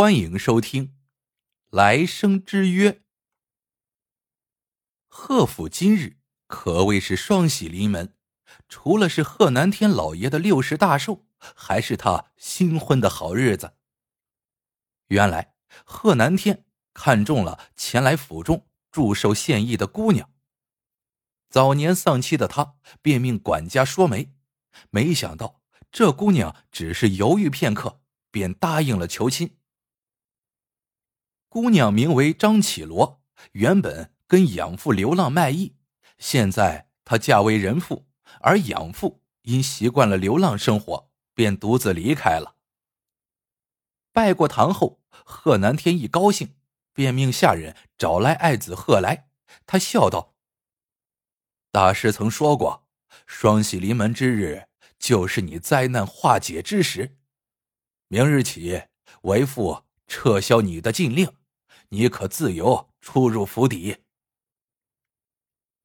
[0.00, 0.86] 欢迎收听
[1.68, 2.90] 《来生之约》。
[5.08, 6.16] 贺府今日
[6.46, 8.14] 可谓是双喜临门，
[8.66, 13.74] 除了是贺南天老爷的六十大寿，还是他新婚的好日子。
[15.08, 15.52] 原来
[15.84, 16.64] 贺南天
[16.94, 20.30] 看中了前来府中祝寿献艺的姑娘，
[21.50, 24.32] 早年丧妻的他便命管家说媒，
[24.88, 25.60] 没想到
[25.92, 29.58] 这姑娘只是犹豫片刻，便答应了求亲。
[31.50, 33.20] 姑娘名为张绮罗，
[33.52, 35.74] 原本跟养父流浪卖艺，
[36.16, 38.06] 现在她嫁为人妇，
[38.40, 42.54] 而养父因习惯了流浪生活，便独自离开了。
[44.12, 46.54] 拜过堂后，贺南天一高兴，
[46.92, 49.28] 便命下人找来爱子贺来。
[49.66, 50.36] 他笑道
[51.72, 52.86] ：“大师曾说过，
[53.26, 54.68] 双喜临门之日，
[55.00, 57.18] 就是你灾难化解之时。
[58.06, 58.84] 明日起，
[59.22, 61.34] 为父撤销你的禁令。”
[61.90, 63.98] 你可自由出入府邸。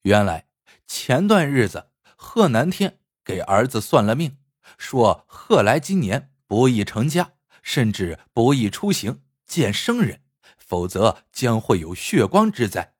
[0.03, 0.47] 原来
[0.85, 4.37] 前段日子，贺南天给儿子算了命，
[4.77, 10.21] 说贺来今年不宜成家，甚至不宜出行见生人，
[10.57, 12.95] 否则将会有血光之灾。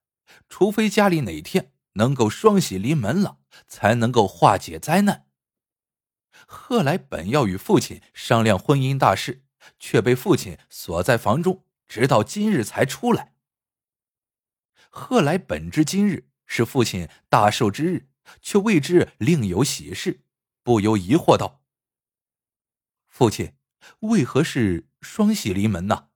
[0.49, 5.27] 除非家里哪天能够双喜临门了，才能够化解灾难。
[6.47, 9.43] 贺来本要与父亲商量婚姻大事，
[9.77, 11.64] 却被父亲锁在房中。
[11.87, 13.33] 直到今日才出来。
[14.89, 18.07] 贺来本知今日是父亲大寿之日，
[18.41, 20.21] 却未知另有喜事，
[20.63, 21.61] 不由疑惑道
[23.07, 23.53] ：“父亲，
[23.99, 26.09] 为何是双喜临门呢？”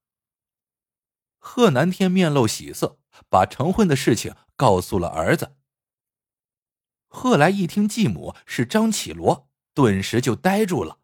[1.37, 5.57] 贺南天面露喜色，把成婚的事情告诉了儿子。
[7.07, 10.99] 贺来一听继母是张启罗，顿时就呆住了。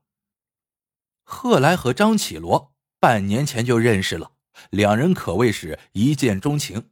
[1.24, 4.35] 贺来和张启罗半年前就认识了。
[4.70, 6.92] 两人可谓是一见钟情。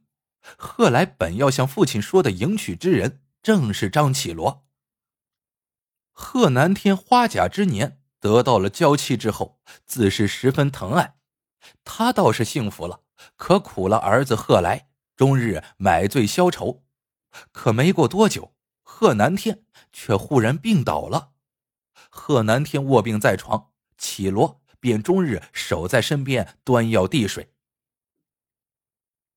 [0.56, 4.66] 贺来本要向父亲说的迎娶之人，正是张启罗。
[6.12, 11.16] 贺南天花甲之年得到了娇妻之后，自是十分疼爱。
[11.82, 13.00] 他倒是幸福了，
[13.36, 16.84] 可苦了儿子贺来，终日买醉消愁。
[17.50, 21.32] 可没过多久，贺南天却忽然病倒了。
[22.10, 27.53] 贺南天卧病在床，绮罗便终日守在身边，端药递水。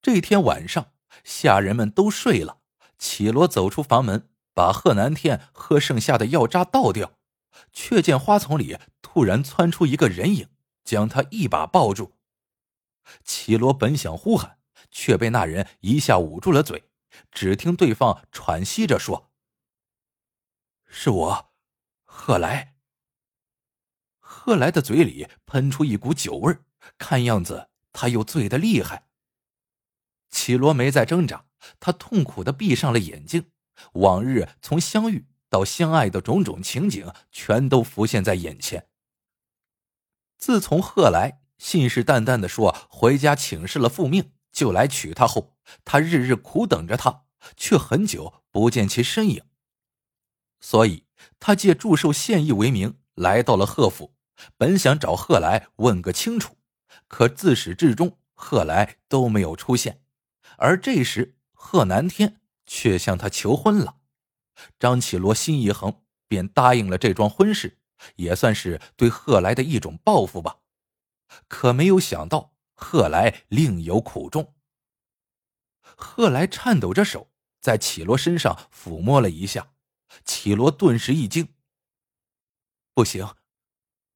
[0.10, 0.94] 这天晚上，
[1.26, 2.62] 下人们都睡了。
[2.98, 7.18] 绮罗走出房门，把贺南天喝剩下的药渣倒掉，
[7.74, 10.48] 却见花丛里突然窜出一个人影，
[10.86, 12.14] 将他一把抱住。
[13.26, 14.60] 绮罗本想呼喊，
[14.90, 16.90] 却被那人一下捂住了嘴。
[17.30, 19.34] 只听对方喘息着说
[20.88, 21.52] ：“是我，
[22.06, 22.76] 贺来。”
[24.20, 26.58] 贺来的嘴里喷出一股酒味
[26.98, 29.07] 看样子他又醉得厉害。
[30.30, 31.46] 绮罗没再挣扎，
[31.80, 33.52] 他痛苦的闭上了眼睛。
[33.94, 38.88] 往日从相遇到相爱的种种情景，全都浮现在眼前。
[40.38, 45.56] 自从贺来信誓旦旦的说回家请示了父命，就来娶她后，
[45.86, 47.24] 他日日苦等着她，
[47.56, 49.44] 却很久不见其身影。
[50.60, 51.06] 所以，
[51.40, 54.16] 他借祝寿献艺为名来到了贺府，
[54.58, 56.58] 本想找贺来问个清楚，
[57.08, 60.02] 可自始至终，贺来都没有出现。
[60.58, 64.02] 而这时，贺南天却向他求婚了。
[64.80, 67.80] 张启罗心一横，便答应了这桩婚事，
[68.16, 70.60] 也算是对贺来的一种报复吧。
[71.48, 74.56] 可没有想到，贺来另有苦衷。
[75.82, 79.74] 贺来颤抖着手在启罗身上抚摸了一下，
[80.26, 81.54] 启罗顿时一惊
[82.94, 83.36] ：“不行，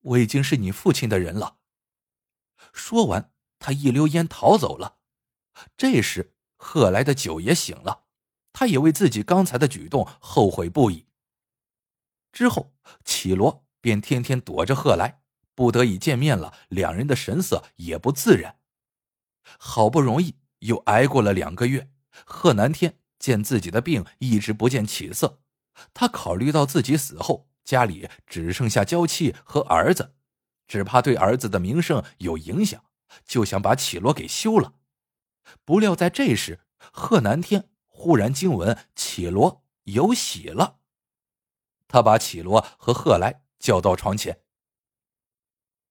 [0.02, 1.58] 我已经是你父亲的人了。”
[2.74, 5.01] 说完，他一溜烟逃走了。
[5.78, 8.04] 这时，贺来的九爷醒了，
[8.54, 11.06] 他也为自己刚才的举动后悔不已。
[12.32, 12.74] 之后，
[13.04, 15.22] 绮罗便天天躲着贺来，
[15.56, 18.58] 不得已见面了，两人的神色也不自然。
[19.58, 21.92] 好不容易又挨过了两个月，
[22.26, 25.42] 贺南天见自己的病一直不见起色，
[25.94, 30.14] 他考虑到自己死后家里只剩下娇妻和儿子，
[30.68, 32.86] 只怕对儿子的名声有影响，
[33.26, 34.76] 就想把绮罗给休了。
[35.66, 40.80] 不料在这时，贺南天忽然惊闻绮罗有喜了。
[41.88, 44.44] 他把绮罗和贺来叫到床前。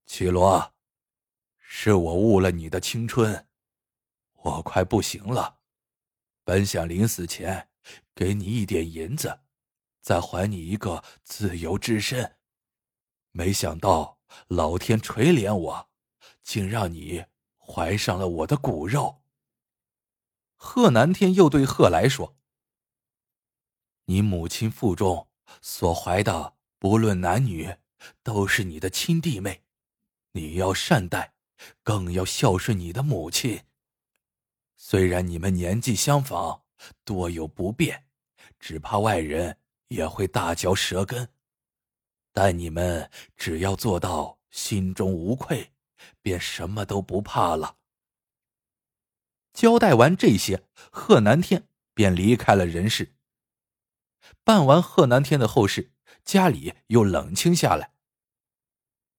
[0.07, 0.75] 绮罗，
[1.59, 3.47] 是我误了你的青春，
[4.33, 5.59] 我快不行了，
[6.43, 7.69] 本想临死前
[8.15, 9.41] 给你一点银子，
[10.01, 12.39] 再还你一个自由之身，
[13.31, 14.19] 没想到
[14.49, 15.89] 老天垂怜我，
[16.43, 17.27] 竟让你
[17.59, 19.20] 怀上了我的骨肉。
[20.63, 22.37] 贺南天又对贺来说
[24.05, 25.27] ：“你母亲腹中
[25.63, 27.79] 所怀的，不论男女，
[28.23, 29.63] 都是你的亲弟妹，
[30.33, 31.33] 你要善待，
[31.83, 33.65] 更要孝顺你的母亲。
[34.77, 36.61] 虽然你们年纪相仿，
[37.05, 38.05] 多有不便，
[38.59, 39.57] 只怕外人
[39.89, 41.27] 也会大嚼舌根。”
[42.33, 45.73] 但你们只要做到心中无愧，
[46.21, 47.79] 便什么都不怕了。
[49.53, 53.17] 交代完这些，贺南天便离开了人世。
[54.45, 55.93] 办完贺南天的后事，
[56.25, 57.95] 家里又冷清下来。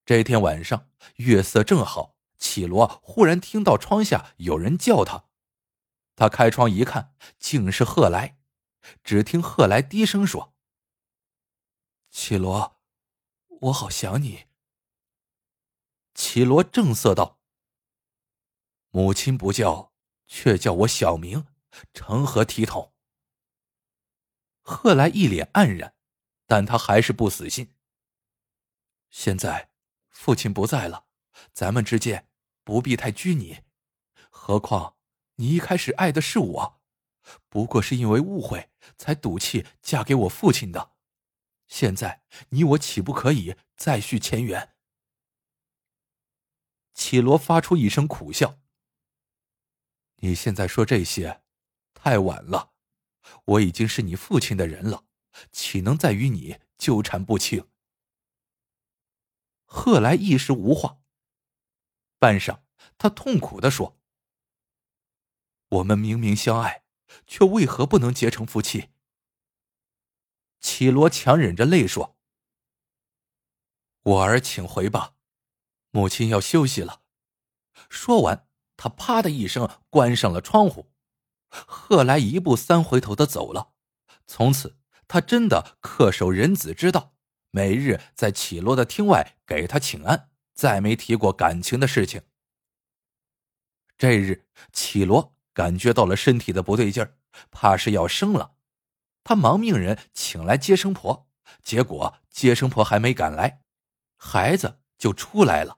[0.06, 5.26] 这天晚上，月色正好，绮罗忽然听到窗下有人叫他，
[6.16, 8.40] 他开窗一看，竟是贺来。
[9.04, 10.56] 只听贺来低声说
[12.10, 12.80] ：“绮罗。”
[13.62, 14.46] 我好想你。
[16.16, 17.40] 绮罗正色道
[18.90, 19.91] ：“母亲不叫，
[20.34, 21.46] 却叫我小名，
[21.94, 22.94] 成何体统？”
[24.64, 25.94] 贺来一脸黯然，
[26.48, 27.76] 但他还是不死心。
[29.10, 29.72] 现在
[30.08, 31.06] 父亲不在了，
[31.52, 32.30] 咱们之间
[32.64, 33.66] 不必太拘泥。
[34.30, 34.96] 何况
[35.36, 36.82] 你一开始爱的是我，
[37.50, 40.94] 不过是因为误会才赌气嫁给我父亲的。
[41.68, 44.76] 现在你我岂不可以再续前缘？
[46.94, 48.61] 绮罗发出一声苦笑。
[50.22, 51.44] 你现在说这些，
[51.94, 52.74] 太晚了。
[53.46, 55.06] 我已经是你父亲的人了，
[55.52, 57.68] 岂能再与你纠缠不清？
[59.66, 61.02] 贺来一时无话。
[62.20, 62.62] 半晌，
[62.98, 64.00] 他痛苦的说
[65.70, 66.84] ：“我们明明相爱，
[67.26, 68.90] 却为何不能结成夫妻？”
[70.62, 72.16] 绮罗强忍着泪说
[74.04, 75.16] ：“我儿，请回吧，
[75.90, 77.02] 母亲要休息了。”
[77.90, 78.48] 说完，
[78.82, 80.92] 他啪的一声关上了窗户。
[81.50, 83.74] 贺来一步三回头的走了。
[84.26, 87.14] 从此，他真的恪守人子之道，
[87.52, 92.24] 每日在绮罗的厅外给他请安，再没提过感情的事情。
[94.00, 97.18] 这日，绮罗感觉到了身体的不对劲儿，
[97.52, 98.56] 怕是要生了。
[99.24, 101.30] 他忙命人请来接生婆，
[101.62, 103.62] 结果接生婆还没赶来，
[104.18, 105.78] 孩子就出来了。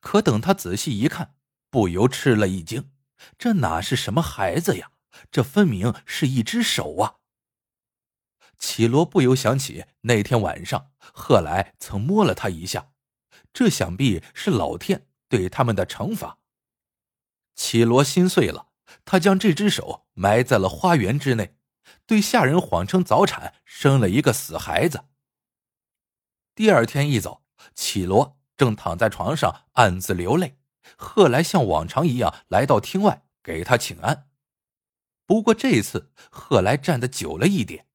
[0.00, 1.34] 可等他仔细一看，
[1.72, 2.90] 不由吃了一惊：
[3.38, 4.90] 这哪是什么孩子呀？
[5.30, 7.16] 这分明是一只手啊！
[8.58, 12.92] 绮罗不由想起那天晚上贺来曾摸了他一下，
[13.54, 16.40] 这想必是老天对他们的惩罚。
[17.54, 18.68] 绮罗心碎了，
[19.06, 21.56] 他将这只手埋在了花园之内。
[22.04, 25.04] 对下人谎称早产，生了一个死孩子。
[26.54, 27.42] 第二天一早，
[27.74, 30.58] 绮罗正躺在床上暗自流泪，
[30.96, 34.28] 贺来像往常一样来到厅外给他请安。
[35.24, 37.86] 不过这一次贺来站的久了一点，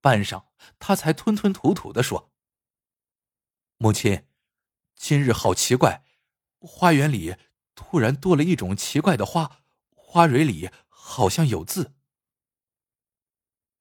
[0.00, 0.44] 半晌
[0.78, 2.32] 他才吞吞吐吐的说
[3.76, 4.26] ：“母亲，
[4.94, 6.04] 今日好奇怪，
[6.60, 7.36] 花园里
[7.74, 9.60] 突然多了一种奇怪的花，
[9.94, 11.94] 花蕊里好像有字。”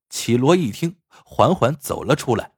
[0.09, 2.55] 绮罗一听，缓缓走了出来，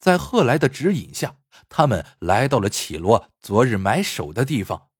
[0.00, 1.36] 在贺来的指引下，
[1.68, 4.90] 他们来到了绮罗昨日埋手的地方。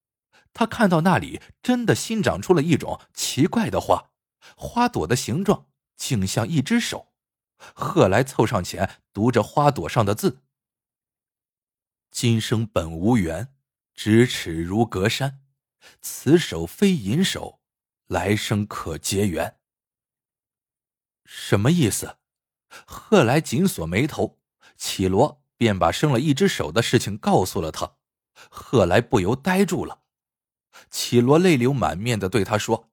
[0.53, 4.11] 他看到那里真的新长出了一种奇怪的花，
[4.57, 5.67] 花朵的形状
[5.97, 7.13] 竟像一只手。
[7.75, 10.43] 贺来凑上前读着花朵上的字
[12.11, 13.55] ：“今生本无缘，
[13.97, 15.41] 咫尺如隔山。
[16.01, 17.61] 此手非银手，
[18.07, 19.59] 来生可结缘。”
[21.25, 22.19] 什么意思？
[22.87, 24.41] 贺来紧锁眉头，
[24.77, 27.97] 绮罗便把生了一只手的事情告诉了他。
[28.51, 30.02] 贺来不由呆住了，
[30.91, 32.91] 绮罗泪流满面的对他说：“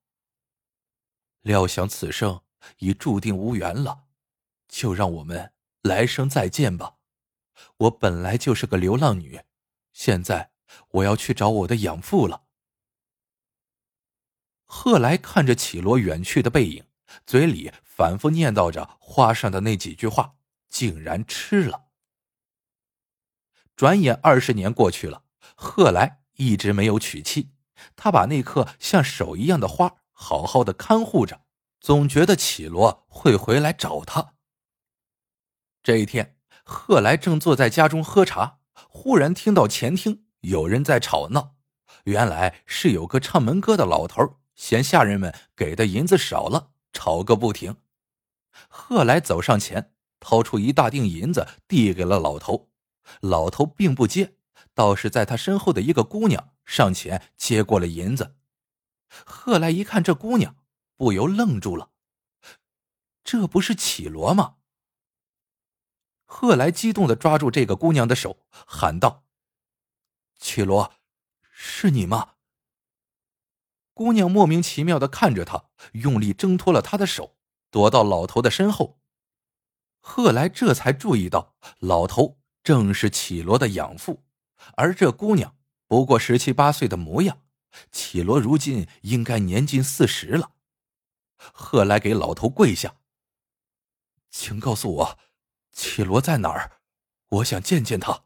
[1.41, 2.41] 料想此生
[2.77, 4.05] 已注定无缘了，
[4.67, 6.95] 就让我们来生再见吧。
[7.77, 9.41] 我本来就是个流浪女，
[9.93, 10.51] 现在
[10.89, 12.43] 我要去找我的养父了。”
[14.65, 16.85] 贺来看着绮罗远去的背影。
[17.25, 20.35] 嘴里反复念叨着花上的那几句话，
[20.69, 21.87] 竟然吃了。
[23.75, 25.23] 转眼二十年过去了，
[25.55, 27.49] 贺来一直没有娶妻。
[27.95, 31.41] 他把那颗像手一样的花好好的看护着，
[31.79, 34.33] 总觉得绮罗会回来找他。
[35.81, 41.55] 这一天，贺来正坐在家中喝茶，忽然听到前厅有人在吵闹。
[42.03, 46.71] 原来是有个唱门歌的老头嫌下人们给的银子少了。
[46.91, 47.77] 吵个不停，
[48.67, 52.71] 贺来走上前，掏出一大锭银子，递给了老头。
[53.21, 54.33] 老头并不接，
[54.73, 58.35] 倒是在他身后的一个姑娘上前接过了银子。
[59.25, 60.55] 贺来一看这姑娘，
[60.95, 61.89] 不由愣住了。
[63.23, 64.57] 这不是绮罗吗？
[66.25, 69.25] 贺来激动的抓住这个姑娘的手，喊道
[70.37, 70.93] ：“绮罗，
[71.41, 72.35] 是你吗？”
[73.95, 77.35] 姑娘莫名其妙的看着他，用力挣脱了他的手，
[77.71, 78.99] 躲到老头的身后。
[79.99, 84.23] 贺来这才注意到，老头正是绮罗的养父，
[84.77, 85.57] 而这姑娘
[85.89, 87.41] 不过十七八岁的模样，
[87.91, 90.51] 绮罗如今应该年近四十了。
[91.35, 92.97] 贺来给老头跪下。
[94.29, 95.19] 请告诉我，
[95.71, 96.81] 绮罗在哪儿？
[97.29, 98.25] 我想见见他。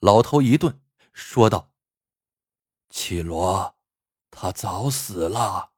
[0.00, 0.80] 老头一顿，
[1.12, 1.74] 说道
[2.88, 3.76] ：“绮罗，
[4.30, 5.72] 他早死了。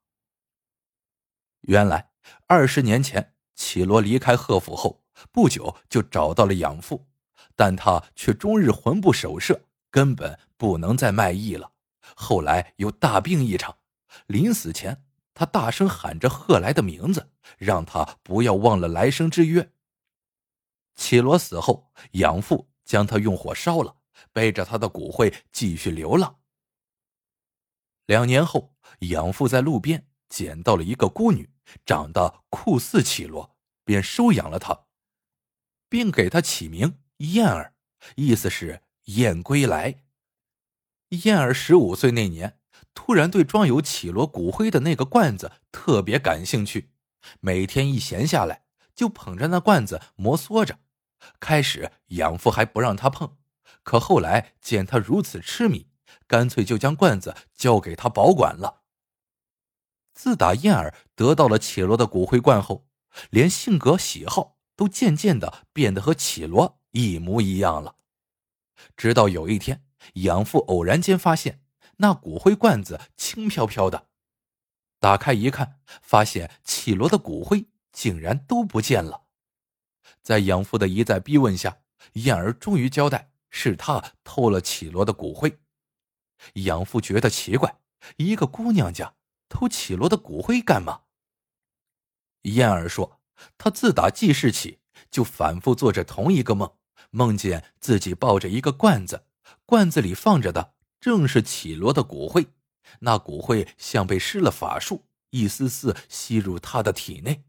[1.63, 2.13] 原来
[2.47, 5.03] 二十年前，绮罗离开贺府后
[5.33, 7.09] 不久就找到了养父，
[7.57, 11.71] 但他却终日魂不守舍，根本不能再卖艺了。
[12.15, 13.77] 后来又大病一场，
[14.27, 19.71] 临死前。”他大声喊着贺来的名字，让他不要忘了来生之约。
[20.95, 23.95] 绮罗死后，养父将他用火烧了，
[24.33, 26.41] 背着他的骨灰继续流浪。
[28.05, 31.49] 两年后，养父在路边捡到了一个孤女，
[31.85, 33.55] 长得酷似绮罗，
[33.85, 34.87] 便收养了她，
[35.87, 37.73] 并给她起名燕儿，
[38.17, 38.81] 意思是
[39.15, 40.03] 燕归来。
[41.09, 42.55] 燕儿十五岁那年。
[42.95, 46.91] 突然对装有绮罗骨灰的那个罐子特别感兴趣，
[47.39, 48.63] 每天一闲下来
[48.93, 50.79] 就捧着那罐子摩挲着。
[51.39, 53.37] 开始养父还不让他碰，
[53.83, 55.87] 可后来见他如此痴迷，
[56.27, 58.81] 干脆就将罐子交给他保管了。
[60.13, 62.87] 自打燕儿得到了绮罗的骨灰罐后，
[63.29, 67.95] 连性格喜好都渐渐的变得和绮罗一模一样了。
[68.95, 69.83] 直到有一天，
[70.15, 71.61] 养父偶然间发现。
[72.01, 74.07] 那骨灰罐子轻飘飘的，
[74.99, 79.25] 打开一看，发现绮罗的骨灰竟然都不见了。
[80.21, 81.81] 在养父的一再逼问下，
[82.13, 85.59] 燕儿终于交代是他偷了绮罗的骨灰。
[86.53, 87.81] 养父觉得奇怪，
[88.15, 89.15] 一个姑娘家
[89.49, 91.01] 偷绮罗的骨灰干嘛？
[92.43, 93.19] 燕儿说，
[93.57, 94.79] 她自打记事起
[95.11, 96.77] 就反复做着同一个梦，
[97.11, 99.25] 梦见自己抱着一个罐子，
[99.65, 100.73] 罐子里放着的。
[100.99, 102.47] 正是绮罗的骨灰，
[102.99, 107.45] 那骨灰像被施了法术，一丝丝吸入他的体内。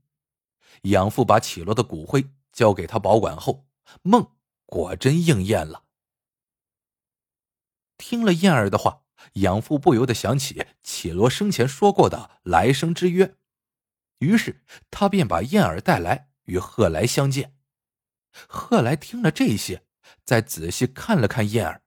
[0.83, 3.67] 养父把绮罗的骨灰交给他保管后，
[4.03, 4.31] 梦
[4.67, 5.83] 果真应验了。
[7.99, 9.03] 听了燕儿的话，
[9.33, 13.35] 养父不由得想起绮罗生前说过的来生之约，
[14.21, 14.63] 于是
[14.93, 17.57] 他便把燕儿带来与贺来相见。
[18.49, 19.85] 贺来听了这些，
[20.25, 21.83] 再仔细看了看燕儿，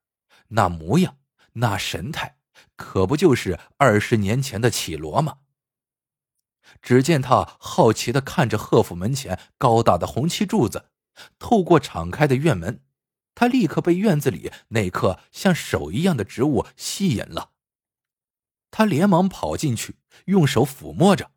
[0.49, 1.17] 那模样。
[1.53, 2.37] 那神态，
[2.75, 5.39] 可不就是二十年前的绮罗吗？
[6.81, 10.89] 只见他好奇的看着贺府门前高大的红漆柱子，
[11.37, 12.83] 透过敞开的院门，
[13.35, 17.51] 他立刻被院子里那棵像手一样的植物吸引了。
[18.71, 21.31] 他连忙跑进去，用手抚摸着。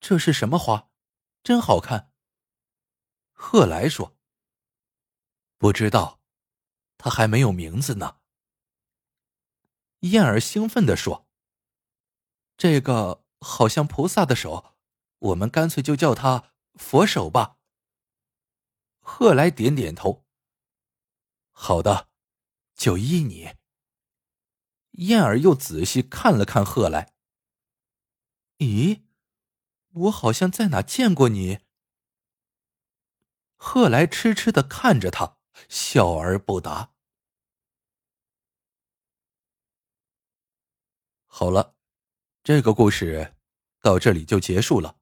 [0.00, 0.88] 这是什么花？
[1.42, 2.07] 真好看。
[3.40, 4.18] 贺来说
[5.58, 6.20] ：“不知道，
[6.98, 8.18] 他还没有名字呢。”
[10.00, 11.28] 燕儿兴奋地说
[12.58, 14.74] ：“这个好像菩萨的手，
[15.20, 17.58] 我们干脆就叫他佛手吧。”
[18.98, 20.26] 贺来点点头
[21.52, 22.10] ：“好的，
[22.74, 23.54] 就依你。”
[24.98, 27.14] 燕儿又仔细看了看贺来
[28.58, 29.04] ：“咦，
[29.90, 31.60] 我好像在哪见过你？”
[33.58, 35.36] 贺来痴痴的看着他，
[35.68, 36.94] 笑而不答。
[41.26, 41.76] 好了，
[42.42, 43.34] 这个故事
[43.82, 44.96] 到这里就结束了。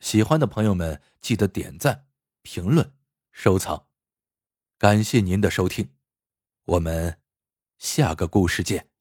[0.00, 2.06] 喜欢的朋友们记得点赞、
[2.42, 2.94] 评论、
[3.30, 3.88] 收藏，
[4.78, 5.94] 感谢您的收听，
[6.64, 7.20] 我们
[7.78, 8.91] 下个故事见。